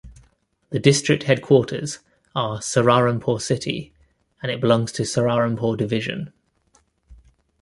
[0.71, 1.99] The district headquarters
[2.33, 3.93] are Saharanpur city
[4.41, 6.33] and it belongs to Saharanpur Division.